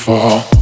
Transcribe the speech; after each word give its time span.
beautiful. 0.00 0.59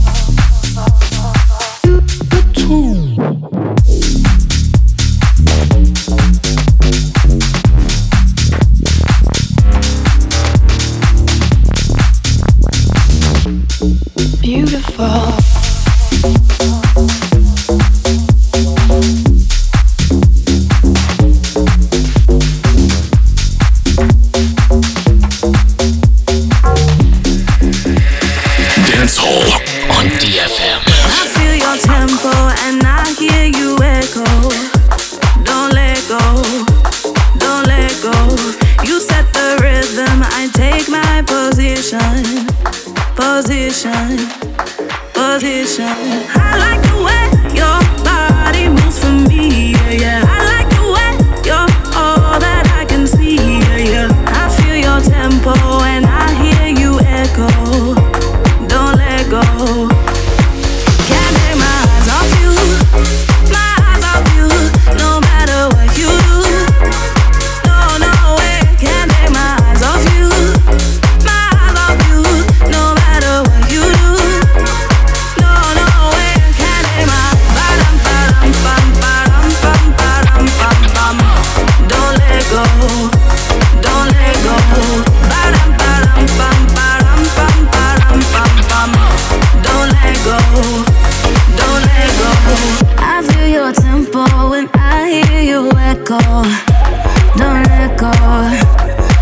don't 97.39 97.63
let 97.71 97.97
go, 97.99 98.11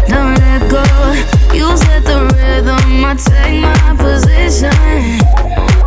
don't 0.08 0.34
let 0.40 0.62
go. 0.70 0.82
You 1.54 1.76
set 1.76 2.02
the 2.04 2.18
rhythm, 2.34 3.04
I 3.04 3.14
take 3.14 3.60
my 3.60 3.92
position, 3.96 4.72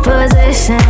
position, 0.06 0.80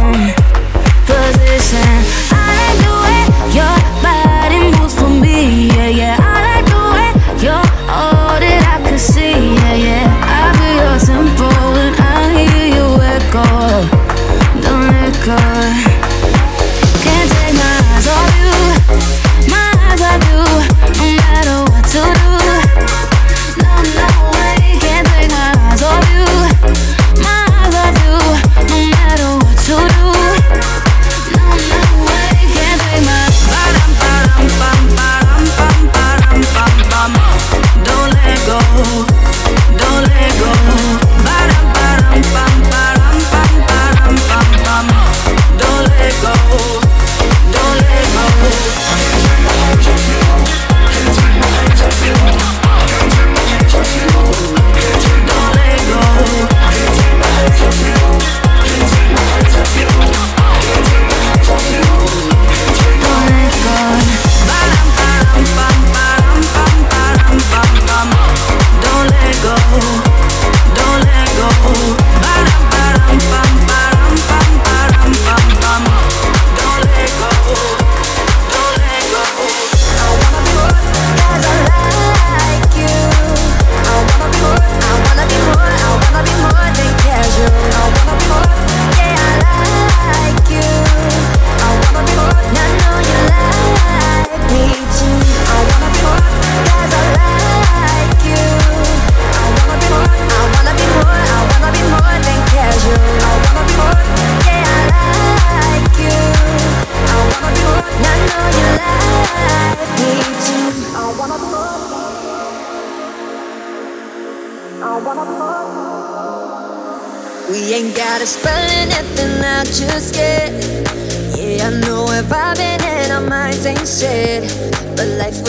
position. 1.08 1.92
I 2.32 2.44
like 2.60 2.78
the 2.84 2.92
way 3.04 3.22
your 3.58 3.76
body 4.04 4.60
moves 4.76 4.94
for 4.94 5.08
me, 5.08 5.68
yeah, 5.68 5.88
yeah. 6.00 6.16
I 6.20 6.36
like 6.48 6.66
the 6.72 6.82
way 6.94 7.08
you're 7.44 7.66
all 7.88 8.36
that 8.44 8.60
I 8.72 8.88
could 8.88 9.00
see, 9.00 9.32
yeah, 9.32 9.76
yeah. 9.88 10.06
I 10.28 10.52
feel 10.56 10.76
your 10.84 10.98
tempo 11.08 11.48
and 11.84 11.94
I 11.96 12.04
hear 12.52 12.68
you 12.76 12.86
echo, 13.16 13.46
don't 14.60 14.86
let 14.92 15.14
go. 15.24 15.59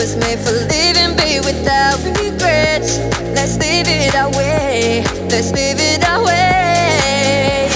was 0.02 0.16
made 0.16 0.40
for 0.40 0.50
living, 0.50 1.14
be 1.14 1.38
without 1.46 1.94
regrets. 2.18 2.98
Let's 3.38 3.54
live 3.62 3.86
it 3.86 4.16
our 4.18 4.30
way. 4.34 5.06
Let's 5.30 5.54
live 5.54 5.78
it 5.78 6.02
our 6.02 6.18
way. 6.26 7.70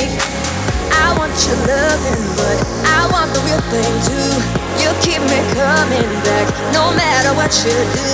I 0.91 1.15
want 1.15 1.31
your 1.47 1.55
loving, 1.71 2.25
but 2.35 2.59
I 2.99 3.07
want 3.15 3.31
the 3.31 3.39
real 3.47 3.63
thing 3.71 3.95
too. 4.11 4.33
You 4.83 4.91
keep 5.07 5.23
me 5.23 5.39
coming 5.55 6.11
back, 6.27 6.51
no 6.75 6.91
matter 6.99 7.31
what 7.39 7.55
you 7.63 7.71
do. 7.95 8.11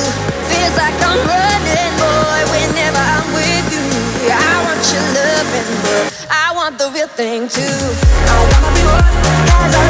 Feels 0.53 0.77
like 0.77 0.97
I'm 1.09 1.17
running, 1.25 1.93
boy, 1.97 2.41
whenever 2.53 3.01
I'm 3.17 3.27
with 3.33 3.67
you. 3.73 3.89
I 4.29 4.53
want 4.61 4.83
your 4.93 5.07
loving, 5.17 5.73
but 5.89 6.05
I 6.29 6.53
want 6.53 6.77
the 6.77 6.91
real 6.93 7.09
thing 7.09 7.49
too. 7.49 7.81
I 8.29 8.37
wanna 8.45 8.71
be 8.77 8.85
one, 8.93 9.17
cause 9.49 9.75
I 9.81 9.89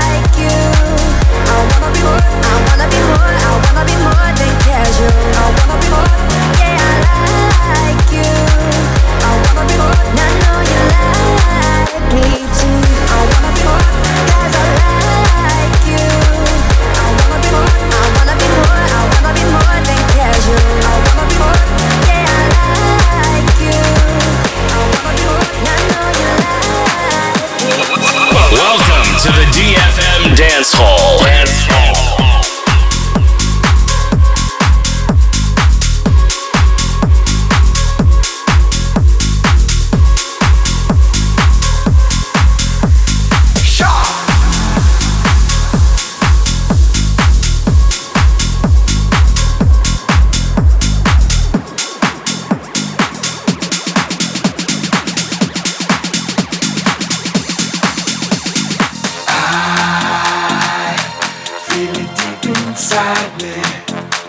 like 0.00 0.32
you. 0.40 1.03
I 1.64 1.70
wanna 1.72 1.90
be 1.94 2.00
more, 2.04 2.20
I 2.44 2.56
wanna 2.68 2.86
be 2.92 3.00
more, 3.08 3.32
I 3.40 3.52
wanna 3.64 3.84
be 3.88 3.96
more 4.04 4.30
than 4.36 4.52
casual. 4.60 5.63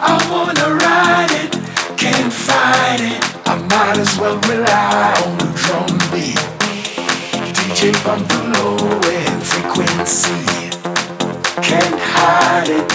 I 0.08 0.14
wanna 0.30 0.70
ride 0.86 1.32
it, 1.32 1.52
can't 1.98 2.32
fight 2.32 3.02
it. 3.02 3.20
I 3.48 3.56
might 3.58 3.98
as 3.98 4.16
well 4.20 4.38
rely 4.46 5.14
on 5.26 5.38
the 5.40 5.50
drum 5.58 5.98
beat. 6.14 6.38
DJ 7.58 7.92
bump 8.06 8.28
the 8.28 8.42
low 8.54 8.78
end 9.02 9.42
frequency. 9.42 10.70
Can't 11.62 12.00
hide 12.00 12.70
it, 12.70 12.86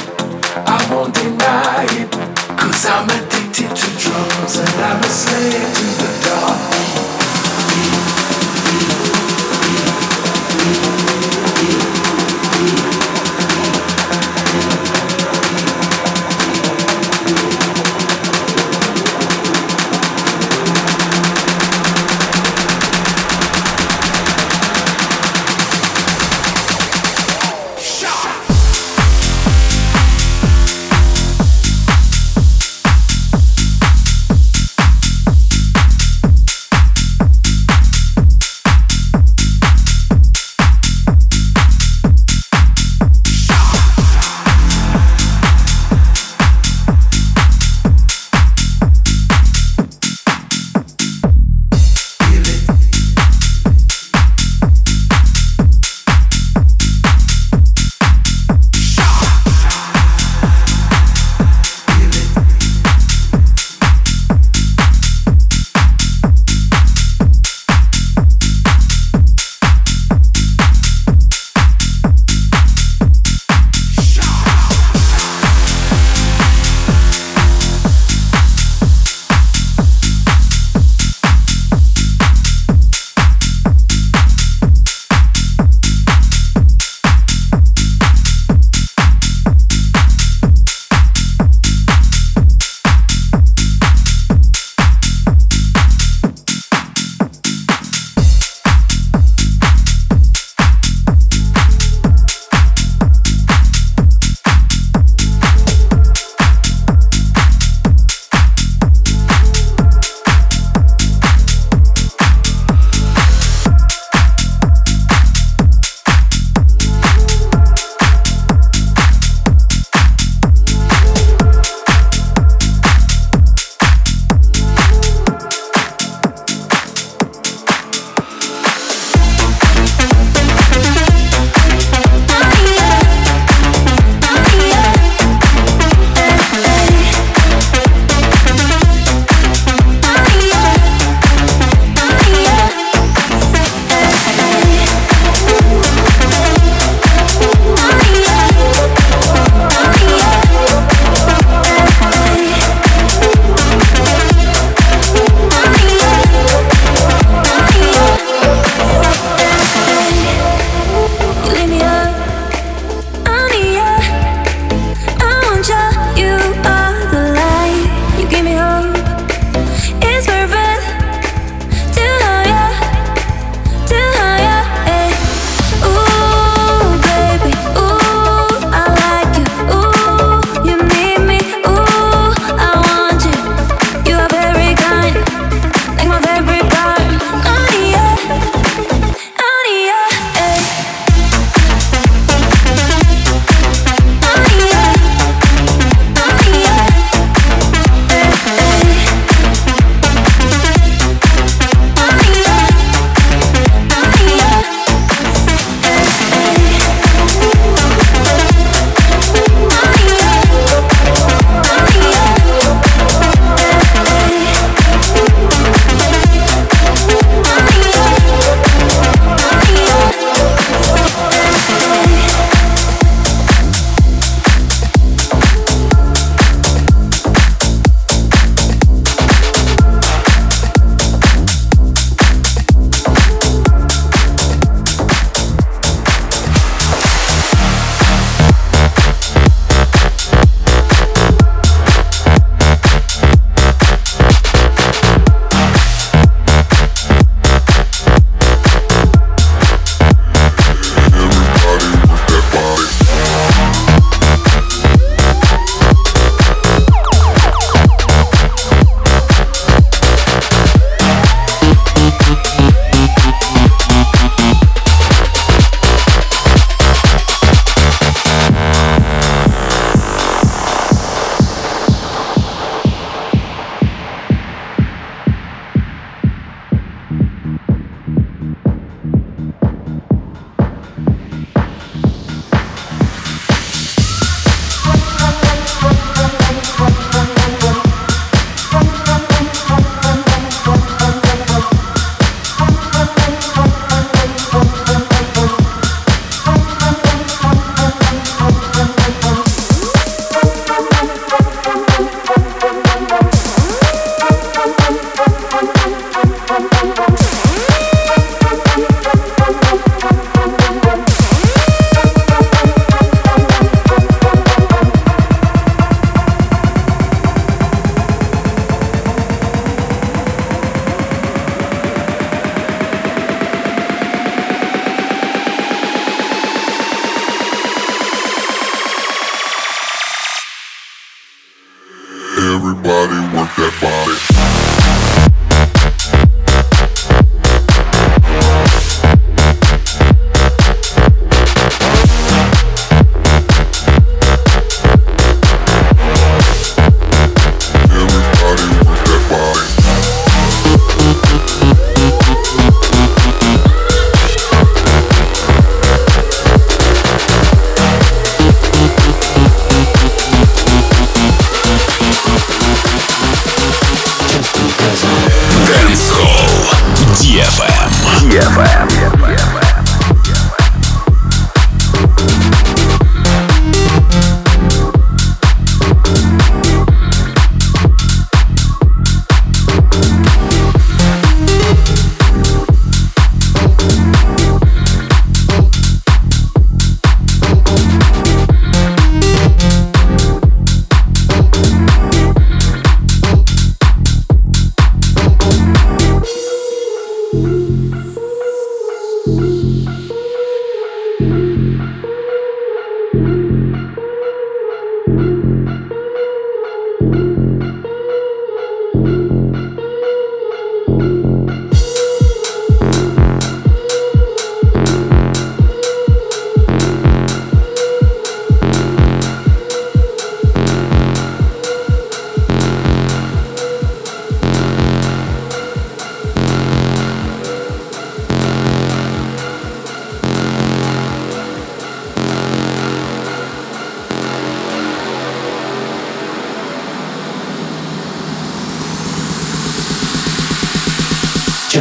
I 0.54 0.78
won't 0.92 1.12
deny 1.14 1.86
it. 1.98 2.10
Cause 2.56 2.86
I'm 2.86 3.10
addicted 3.10 3.74
to 3.74 3.88
drums 3.98 4.56
and 4.58 4.80
I'm 4.80 5.00
a 5.02 5.08
slave 5.08 5.74
to 5.78 5.86
the 6.02 6.10
dark. 6.24 6.69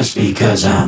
Because 0.08 0.64
I'm 0.66 0.88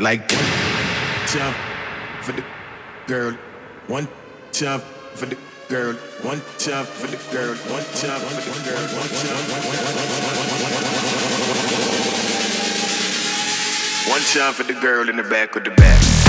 Like 0.00 0.26
that. 0.28 1.26
Time 1.28 1.54
for 2.22 2.32
the 2.32 2.42
girl, 3.06 3.32
one 3.86 4.08
time 4.52 4.80
for 5.14 5.26
the 5.26 5.36
girl, 5.68 5.94
one 6.22 6.40
time 6.58 6.86
for 6.86 7.06
the 7.06 7.18
girl, 7.30 7.54
one 7.68 7.84
time 8.00 8.20
for 8.20 8.34
the 8.34 8.60
girl, 8.64 8.80
one 8.96 9.08
time. 9.08 9.40
One 14.10 14.22
time 14.22 14.54
for 14.54 14.64
the 14.64 14.74
girl 14.80 15.08
in 15.08 15.16
the 15.16 15.22
back 15.22 15.54
of 15.54 15.64
the 15.64 15.70
back. 15.70 16.19